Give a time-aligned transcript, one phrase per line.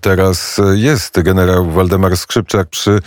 [0.00, 3.00] teraz jest generał Waldemar Skrzypczak przy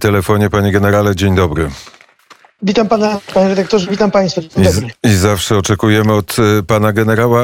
[0.00, 0.50] telefonie.
[0.50, 1.70] Panie generale, dzień dobry.
[2.64, 4.40] Witam pana, panie redaktorze, witam państwa.
[5.02, 7.42] I, I, zawsze oczekujemy od e, pana generała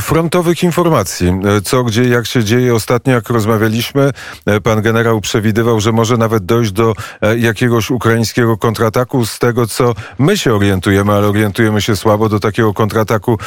[0.00, 1.28] frontowych informacji.
[1.28, 2.74] E, co, gdzie, jak się dzieje.
[2.74, 4.10] Ostatnio, jak rozmawialiśmy,
[4.46, 6.94] e, pan generał przewidywał, że może nawet dojść do
[7.38, 9.26] jakiegoś ukraińskiego kontrataku.
[9.26, 13.38] Z tego, co my się orientujemy, ale orientujemy się słabo, do takiego kontrataku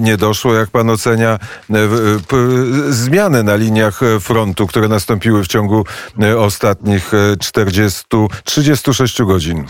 [0.00, 0.54] nie doszło.
[0.54, 1.38] Jak pan ocenia
[2.88, 5.84] zmiany na liniach frontu, które nastąpiły w ciągu
[6.38, 8.04] ostatnich 40,
[8.44, 9.64] 36 godzin?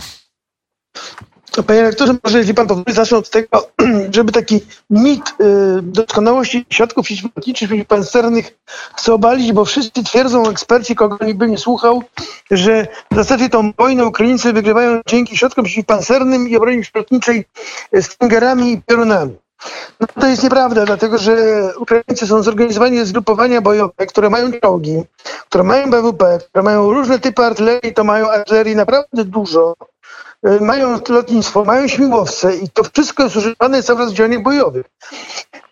[1.63, 3.67] Panie rektorze, może jeśli pan pozwoli, zacznę od tego,
[4.15, 5.33] żeby taki mit y,
[5.81, 8.57] doskonałości środków przeciwlotniczych i pancernych
[8.95, 12.03] chce obalić, bo wszyscy twierdzą, eksperci, kogo nikt by nie słuchał,
[12.51, 17.45] że w zasadzie tą wojnę Ukraińcy wygrywają dzięki środkom przeciwpancernym i obronie przeciwlotniczej
[18.01, 19.35] Stingerami i piorunami.
[19.99, 21.35] No to jest nieprawda, dlatego że
[21.77, 25.03] Ukraińcy są zorganizowani zgrupowania bojowe, które mają czołgi,
[25.49, 29.75] które mają BWP, które mają różne typy artylerii, to mają artylerii naprawdę dużo
[30.61, 34.85] mają lotnictwo, mają śmigłowce i to wszystko jest używane cały czas w działaniach bojowych.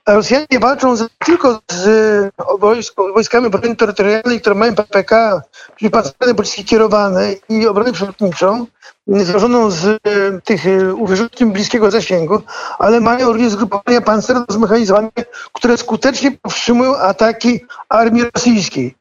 [0.05, 5.41] A Rosjanie walczą z, tylko z wojsk, wojskami obrony terytorialnej, które mają PPK,
[5.75, 8.65] czyli pancerne pociski kierowane i obronę przylotniczą,
[9.07, 9.99] złożoną z e,
[10.43, 12.41] tych e, uwyrzutni bliskiego zasięgu,
[12.79, 15.09] ale mają również zgrupowania pancerne zmechanizowane,
[15.53, 18.95] które skutecznie powstrzymują ataki armii rosyjskiej.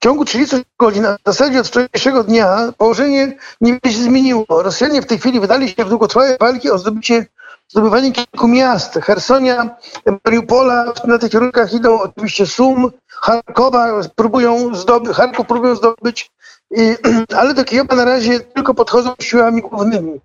[0.00, 4.44] W ciągu 30 godzin, a w zasadzie od wczorajszego dnia, położenie niewiele się zmieniło.
[4.48, 7.26] Rosjanie w tej chwili wydali się w długotrwałe walki o zdobycie,
[7.68, 8.94] zdobywanie kilku miast.
[8.94, 9.76] Hersonia,
[10.24, 16.30] Mariupola, na tych kierunkach idą oczywiście Sum, Charkowa, próbują zdobyć, Charków próbują zdobyć,
[16.70, 16.96] i,
[17.38, 20.20] ale do Kijowa na razie tylko podchodzą siłami głównymi.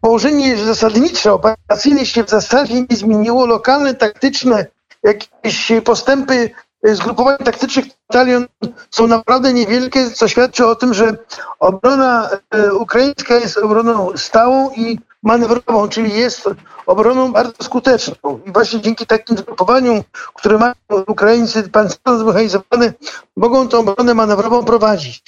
[0.00, 3.46] Położenie zasadnicze, operacyjne się w zasadzie nie zmieniło.
[3.46, 4.66] Lokalne, taktyczne
[5.02, 6.50] jakieś postępy
[6.82, 8.46] zgrupowań taktycznych batalion
[8.90, 11.16] są naprawdę niewielkie, co świadczy o tym, że
[11.58, 16.48] obrona e, ukraińska jest obroną stałą i manewrową, czyli jest
[16.86, 18.40] obroną bardzo skuteczną.
[18.46, 20.02] I właśnie dzięki takim zgrupowaniom,
[20.34, 20.74] które mają
[21.06, 22.92] Ukraińcy pancerno zmechanizowane,
[23.36, 25.22] mogą tą obronę manewrową prowadzić.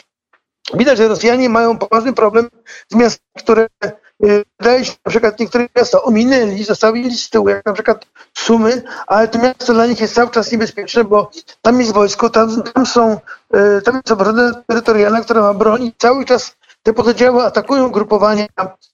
[0.75, 2.49] Widać, że Rosjanie mają poważny problem
[2.89, 3.67] z miastami, które
[4.61, 9.29] Wydaje się, na przykład niektóre miasta ominęli, zostawili z tyłu, jak na przykład Sumy, ale
[9.29, 11.31] to miasto dla nich jest cały czas niebezpieczne, bo
[11.63, 13.19] tam jest wojsko, tam, tam są,
[13.55, 18.47] e, tam jest obrona terytorialna, która ma broń i cały czas te pododdziały atakują grupowania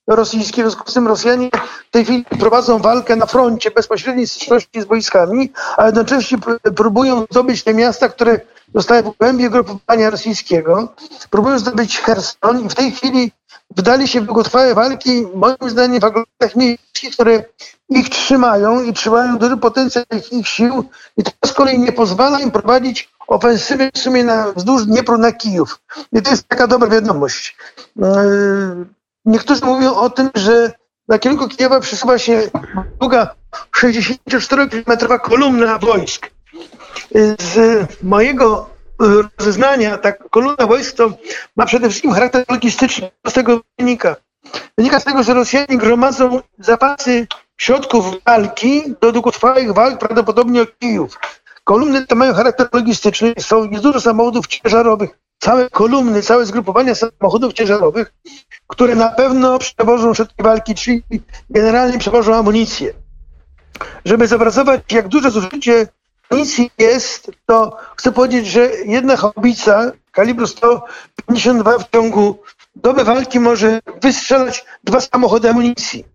[0.07, 0.63] rosyjskie.
[0.63, 1.49] W związku z tym Rosjanie
[1.87, 6.37] w tej chwili prowadzą walkę na froncie bezpośredniej styczności z wojskami, a jednocześnie
[6.75, 8.39] próbują zdobyć te miasta, które
[8.75, 10.93] zostały w głębi grupowania rosyjskiego.
[11.29, 13.31] Próbują zdobyć Herson i w tej chwili
[13.75, 17.43] wdali się w długotrwałe walki, moim zdaniem, w aglomeracjach miejskich, które
[17.89, 22.39] ich trzymają i trzymają duży potencjał ich, ich sił i to z kolei nie pozwala
[22.39, 25.79] im prowadzić ofensywy w sumie na, wzdłuż Dniepru na Kijów.
[26.13, 27.57] I to jest taka dobra wiadomość.
[27.95, 28.05] Yy,
[29.25, 30.71] niektórzy mówią o tym, że
[31.07, 32.49] na kierunku Kijowa przesuwa się
[32.99, 33.35] długa
[33.75, 36.29] 64-kilometrowa kolumna wojsk.
[37.39, 38.69] Z mojego
[39.37, 41.11] rozeznania, ta kolumna wojsk to
[41.55, 43.11] ma przede wszystkim charakter logistyczny.
[43.27, 44.15] Z tego wynika?
[44.77, 47.27] Wynika z tego, że Rosjanie gromadzą zapasy
[47.57, 51.19] środków walki do długotrwałych walk, prawdopodobnie o Kijów.
[51.63, 55.09] Kolumny te mają charakter logistyczny, są, jest dużo samochodów ciężarowych,
[55.39, 58.13] całe kolumny, całe zgrupowania samochodów ciężarowych,
[58.67, 61.03] które na pewno przewożą środki walki, czyli
[61.49, 62.93] generalnie przewożą amunicję.
[64.05, 65.87] Żeby zobrazować, jak duże zużycie
[66.29, 72.37] amunicji jest, to chcę powiedzieć, że jedna haubica kalibru 152 w ciągu
[72.75, 76.05] doby walki może wystrzelać dwa samochody amunicji.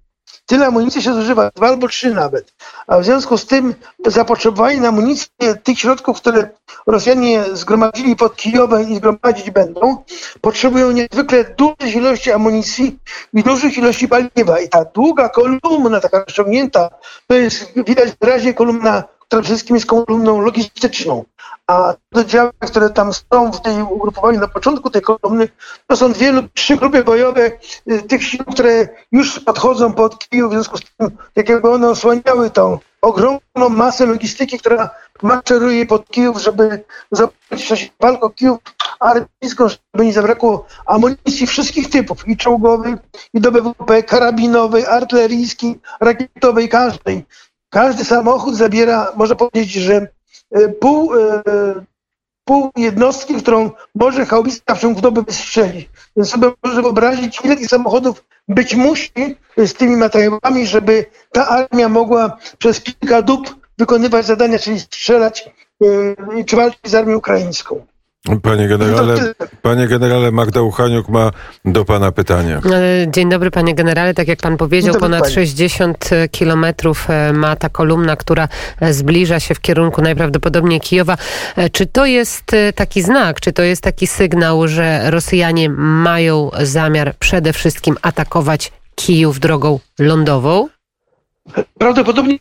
[0.47, 2.53] Tyle amunicji się zużywa, dwa albo trzy nawet.
[2.87, 3.75] A w związku z tym
[4.07, 6.49] zapotrzebowanie na amunicję tych środków, które
[6.87, 10.05] Rosjanie zgromadzili pod Kijowem i zgromadzić będą,
[10.41, 12.99] potrzebują niezwykle dużej ilości amunicji
[13.35, 14.61] i dużych ilości paliwa.
[14.61, 16.91] I ta długa kolumna, taka rozciągnięta,
[17.27, 21.25] to jest widać wyraźnie kolumna przede wszystkim jest kolumną logistyczną.
[21.67, 25.49] A te działy, które tam są w tej ugrupowaniu na początku tej kolumny,
[25.87, 27.51] to są dwie lub trzy grupy bojowe
[27.91, 31.89] y, tych sił, które już podchodzą pod Kijów, w związku z tym, jak jakby one
[31.89, 34.91] osłaniały tą ogromną masę logistyki, która
[35.23, 38.59] maszeruje pod Kijów, żeby zobaczyć walkę o Kijów
[39.01, 42.95] armijską, żeby nie zabrakło amunicji wszystkich typów, i czołgowej,
[43.35, 47.25] i do BWP, karabinowej, artyleryjskiej, rakietowej, każdej.
[47.73, 50.09] Każdy samochód zabiera, można powiedzieć, że
[50.51, 51.43] e, pół, e,
[52.45, 55.89] pół jednostki, którą może haubica w ciągu doby wystrzelić.
[56.17, 61.89] Więc sobie można wyobrazić, ile tych samochodów być musi z tymi materiałami, żeby ta armia
[61.89, 65.51] mogła przez kilka dób wykonywać zadania, czyli strzelać
[66.47, 67.87] czy walczyć z armią ukraińską.
[68.23, 71.31] Panie generale, panie generale Magda Uchaniuk ma
[71.65, 72.57] do pana pytanie.
[72.57, 74.15] E, dzień dobry panie generale.
[74.15, 78.49] Tak jak pan powiedział, ponad 60 kilometrów e, ma ta kolumna, która
[78.81, 81.17] e, zbliża się w kierunku najprawdopodobniej Kijowa.
[81.73, 87.53] Czy to jest taki znak, czy to jest taki sygnał, że Rosjanie mają zamiar przede
[87.53, 90.69] wszystkim atakować Kijów drogą lądową?
[91.79, 92.39] Prawdopodobnie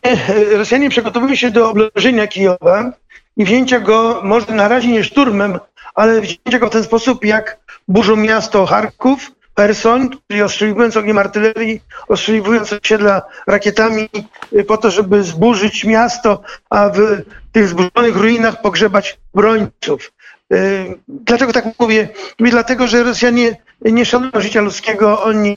[0.56, 2.92] Rosjanie przygotowują się do obleżenia Kijowa
[3.36, 5.58] i wzięcia go może na razie nie szturmem,
[5.94, 7.58] ale wzięcie go w ten sposób, jak
[7.88, 14.08] burzą miasto Charków, Person, czyli ostrzeliwując ogniem artylerii, ostrzeliwując osiedla rakietami
[14.52, 16.98] y, po to, żeby zburzyć miasto, a w
[17.52, 20.12] tych zburzonych ruinach pogrzebać brońców.
[20.52, 22.08] Y, dlaczego tak mówię?
[22.38, 25.56] Mówię dlatego, że Rosjanie nie szanują życia ludzkiego, oni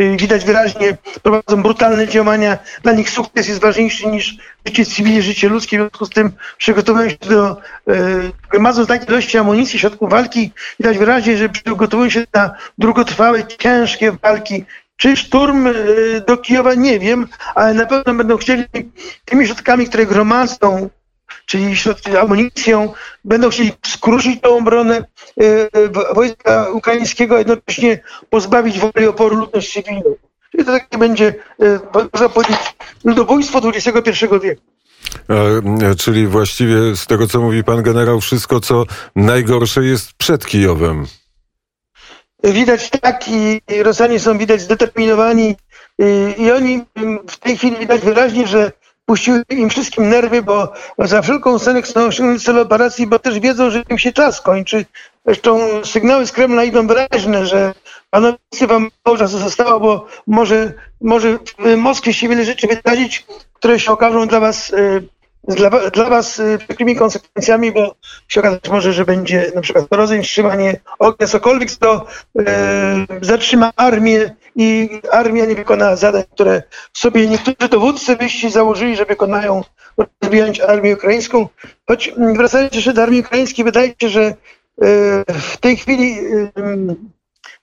[0.00, 2.58] y, widać wyraźnie prowadzą brutalne działania.
[2.82, 4.36] Dla nich sukces jest ważniejszy niż
[4.66, 5.78] życie cywili, życie ludzkie.
[5.78, 7.56] W związku z tym przygotowują się do,
[8.50, 10.52] gromadzą takie ilości amunicji, środków walki.
[10.80, 14.64] Widać wyraźnie, że przygotowują się na długotrwałe, ciężkie walki.
[14.96, 15.68] Czy szturm
[16.26, 16.74] do Kijowa?
[16.74, 18.64] Nie wiem, ale na pewno będą chcieli
[19.24, 20.90] tymi środkami, które gromadzą
[21.46, 21.74] czyli
[22.20, 22.92] amunicją,
[23.24, 28.00] będą chcieli skruszyć tą obronę e, e, wojska ukraińskiego, jednocześnie
[28.30, 30.14] pozbawić woli oporu ludność cywilną.
[30.50, 31.78] Czyli to takie będzie, e,
[32.12, 32.58] można powiedzieć,
[33.04, 34.62] ludobójstwo XXI wieku.
[35.98, 38.84] czyli właściwie z tego, co mówi pan generał, wszystko, co
[39.16, 41.06] najgorsze jest przed Kijowem.
[42.44, 45.56] Widać tak i Rosjanie są widać zdeterminowani
[45.98, 46.84] i, i oni
[47.28, 48.72] w tej chwili widać wyraźnie, że
[49.06, 53.70] puściły im wszystkim nerwy, bo za wszelką cenę chcą osiągnąć cel operacji, bo też wiedzą,
[53.70, 54.86] że im się czas kończy.
[55.26, 57.74] Zresztą sygnały z Kremla idą wyraźne, że
[58.10, 58.38] panowie
[58.68, 64.28] wam mało zostało, bo może, może w Moskwie się wiele rzeczy wydarzyć, które się okażą
[64.28, 65.08] dla was y,
[65.48, 67.94] dla, dla Was y, przykrymi konsekwencjami, bo
[68.28, 72.06] się okazać może, że będzie na przykład rodzeń wstrzymanie ognia, cokolwiek, co
[72.38, 76.62] e, zatrzyma armię i armia nie wykona zadań, które
[76.92, 79.62] sobie niektórzy dowódcy byście założyli, że wykonają,
[80.22, 81.48] rozbijając armię ukraińską.
[81.88, 84.34] Choć mm, wracając jeszcze do armii ukraińskiej, wydaje się, że e,
[85.34, 86.50] w tej chwili e,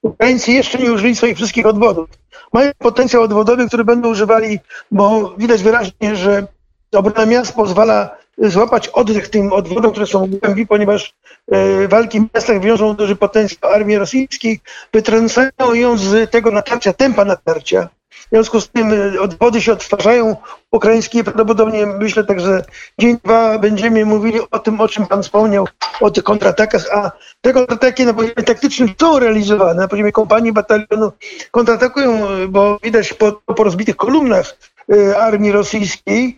[0.01, 2.09] Ukraińcy jeszcze nie użyli swoich wszystkich odwodów.
[2.53, 4.59] Mają potencjał odwodowy, który będą używali,
[4.91, 6.47] bo widać wyraźnie, że
[6.91, 11.13] obrona miast pozwala złapać oddech tym odwodom, które są głębi, ponieważ
[11.51, 14.59] e, walki w miastach wiążą duży potencjał armii rosyjskiej,
[14.93, 17.89] wytrącają ją z tego natarcia, tempa natarcia.
[18.09, 20.35] W związku z tym e, odwody się odtwarzają
[20.71, 21.23] ukraińskie.
[21.23, 22.63] Prawdopodobnie myślę tak, że
[22.99, 25.67] dzień, dwa będziemy mówili o tym, o czym Pan wspomniał,
[26.01, 29.81] o tych kontratakach, a te kontrataki na poziomie taktycznym są realizowane.
[29.81, 31.11] Na poziomie kompanii batalionu
[31.51, 34.57] kontratakują, bo widać po, po rozbitych kolumnach
[34.93, 36.37] e, armii rosyjskiej,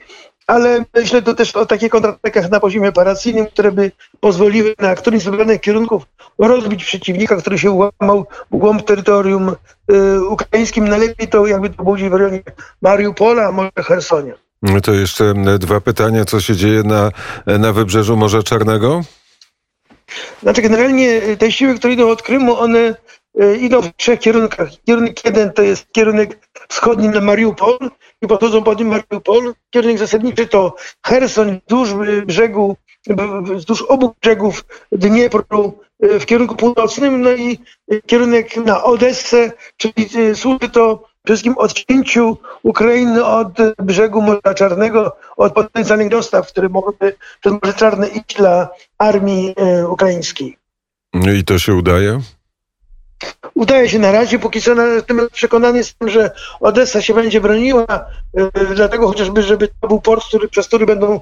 [0.52, 5.24] ale myślę to też o takich kontratakach na poziomie operacyjnym, które by pozwoliły na którymś
[5.24, 6.04] z wybranych kierunków
[6.38, 9.56] rozbić przeciwnika, który się łamał w głąb terytorium
[9.92, 10.88] y, ukraińskim.
[10.88, 12.42] Najlepiej to jakby to było w rejonie
[12.82, 14.34] Mariupola, a może Hersonia.
[14.84, 16.26] To jeszcze dwa pytania.
[16.26, 17.12] Co się dzieje na,
[17.46, 19.02] na wybrzeżu Morza Czarnego?
[20.42, 22.96] Znaczy generalnie te siły, które idą od Krymu, one
[23.42, 24.70] y, idą w trzech kierunkach.
[24.86, 27.78] Kierunek jeden to jest kierunek wschodni na Mariupol,
[28.22, 29.54] i podchodzą pod nim Mariupol.
[29.70, 30.76] Kierunek zasadniczy to
[31.06, 31.90] Herson wzdłuż
[32.26, 32.76] brzegu,
[33.56, 37.60] wzdłuż obu brzegów Dniepru e, w kierunku północnym, no i
[38.06, 45.54] kierunek na Odessę, czyli e, służy to wszystkim odcięciu Ukrainy od brzegu Morza Czarnego, od
[45.54, 50.58] potencjalnych dostaw, które mogłyby przez Morze Czarne iść dla armii e, ukraińskiej.
[51.40, 52.20] I to się udaje?
[53.56, 57.86] Udaje się na razie, póki co jestem przekonany jestem, że Odessa się będzie broniła,
[58.34, 61.20] yy, dlatego chociażby, żeby to był port, który, przez który będą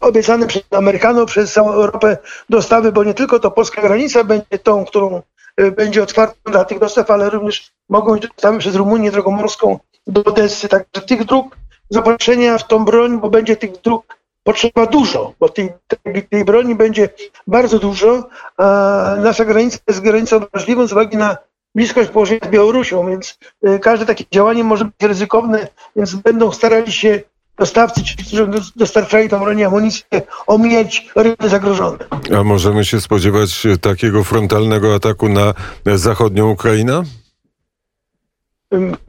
[0.00, 4.84] obiecane przez Amerykanów, przez całą Europę dostawy, bo nie tylko to polska granica będzie tą,
[4.84, 5.22] którą
[5.58, 9.78] yy, będzie otwarta dla tych dostaw, ale również mogą być dostawy przez Rumunię drogą morską
[10.06, 10.68] do Odessy.
[10.68, 11.56] Także tych dróg
[11.90, 16.74] zapatrzenia w tą broń, bo będzie tych dróg potrzeba dużo, bo tej, tej, tej, broni
[16.74, 17.08] będzie
[17.46, 21.36] bardzo dużo, a nasza granica jest granicą wrażliwą z uwagi na
[21.74, 26.92] bliskość położenia z Białorusią, więc y, każde takie działanie może być ryzykowne, więc będą starali
[26.92, 27.20] się
[27.58, 31.98] dostawcy, ci, którzy dostarczali tą broni amunicję, omijać rynki zagrożone.
[32.38, 35.54] A możemy się spodziewać takiego frontalnego ataku na
[35.86, 37.02] zachodnią Ukrainę?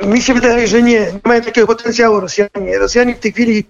[0.06, 1.00] Mi się wydaje, że nie.
[1.00, 2.80] Nie mają takiego potencjału Rosjanie.
[2.80, 3.64] Rosjanie w tej chwili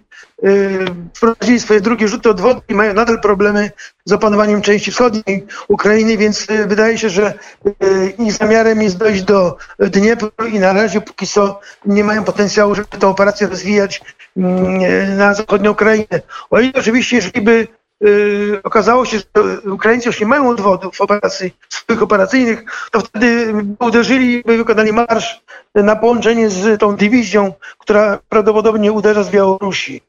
[0.44, 3.72] y, wprowadzili swoje drugie rzuty od wody i mają nadal problemy
[4.06, 7.34] z opanowaniem części wschodniej Ukrainy, więc y, wydaje się, że
[7.66, 12.76] y, ich zamiarem jest dojść do Dniepru i na razie póki co nie mają potencjału,
[12.76, 14.02] żeby tę operację rozwijać
[14.38, 16.22] mm, na zachodnią Ukrainę.
[16.50, 17.68] O ile oczywiście, jeżeli by
[18.02, 24.44] yy, okazało się, że Ukraińcy już nie mają odwodów operacji, swoich operacyjnych, to wtedy uderzyli,
[24.46, 25.42] wykonali marsz
[25.76, 30.02] na połączenie z tą dywizją, która prawdopodobnie uderza z Białorusi.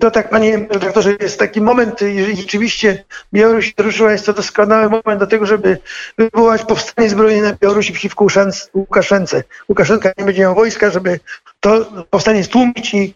[0.00, 5.20] To tak, panie redaktorze, jest taki moment, jeżeli rzeczywiście Białoruś ruszyła, jest to doskonały moment
[5.20, 5.78] do tego, żeby
[6.18, 8.26] wywołać powstanie zbrojne na Białorusi przeciwko
[8.74, 9.44] Łukaszence.
[9.68, 11.20] Łukaszenka nie będzie miał wojska, żeby
[11.60, 13.14] to powstanie stłumić i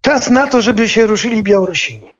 [0.00, 2.12] czas na to, żeby się ruszyli Białorusini.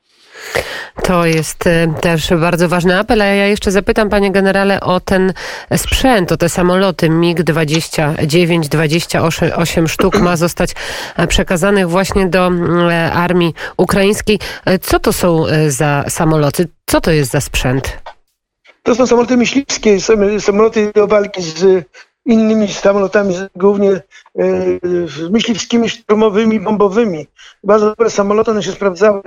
[1.03, 5.33] To jest e, też bardzo ważny apel, a ja jeszcze zapytam panie generale o ten
[5.77, 10.75] sprzęt, o te samoloty MiG-29, 28 sztuk ma zostać
[11.15, 12.51] e, przekazanych właśnie do
[12.91, 14.39] e, armii ukraińskiej.
[14.81, 16.67] Co to są za samoloty?
[16.85, 17.97] Co to jest za sprzęt?
[18.83, 19.97] To są samoloty myśliwskie,
[20.39, 21.85] samoloty do walki z
[22.25, 24.01] innymi samolotami, głównie
[25.29, 27.27] myśliwskimi, szturmowymi, bombowymi.
[27.63, 29.21] Bardzo dobre samoloty, one się sprawdzały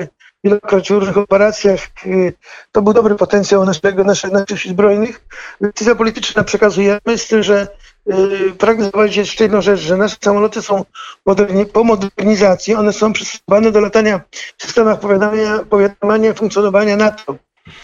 [0.44, 1.80] wielokroć w różnych operacjach.
[2.06, 2.32] Y,
[2.72, 5.20] to był dobry potencjał naszego, naszych, naszych sił zbrojnych.
[5.60, 7.68] Decyzja polityczna przekazujemy z tym, że
[8.06, 10.84] yy, pragnę zobaczyć jeszcze jedną rzecz, że nasze samoloty są
[11.26, 14.20] moderni, po modernizacji, one są przystosowane do latania
[14.58, 17.36] w systemach powiadamia, powiadamia funkcjonowania NATO.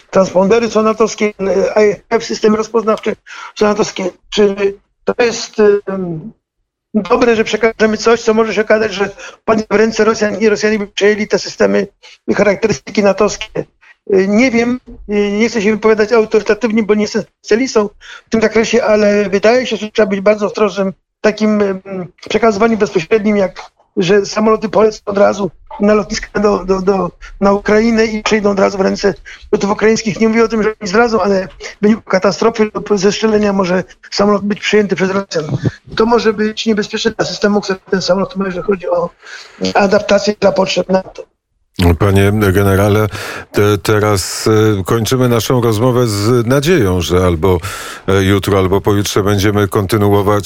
[0.09, 1.33] Transpondery są natowskie,
[2.11, 3.15] IF, systemy rozpoznawcze
[3.55, 4.09] są natowskie.
[4.29, 4.55] Czy
[5.05, 5.81] to jest yy,
[6.93, 9.09] dobre, że przekażemy coś, co może się okazać, że
[9.45, 11.87] padnie w ręce Rosjan i Rosjanie by przejęli te systemy
[12.35, 13.65] charakterystyki natowskie.
[14.13, 14.79] Y, nie wiem,
[15.09, 17.89] y, nie chcę się wypowiadać autorytatywnie, bo nie jestem specjalistą
[18.25, 21.63] w tym zakresie, ale wydaje się, że trzeba być bardzo ostrożnym takim
[22.29, 28.05] przekazywaniu bezpośrednim, jak że samoloty polecą od razu na lotniska do, do, do, na Ukrainę
[28.05, 29.13] i przejdą od razu w ręce
[29.51, 30.19] lotów ukraińskich.
[30.19, 34.41] Nie mówię o tym, że nie zdradzą, ale w wyniku katastrofy lub zestrzelenia może samolot
[34.41, 35.57] być przyjęty przez Rosjan.
[35.95, 39.09] To może być niebezpieczne dla systemu, który ten samolot ma, jeżeli chodzi o
[39.73, 41.23] adaptację dla potrzeb NATO.
[41.99, 43.07] Panie generale,
[43.51, 47.57] te, teraz e, kończymy naszą rozmowę z nadzieją, że albo
[48.07, 50.39] e, jutro, albo pojutrze będziemy kontynuować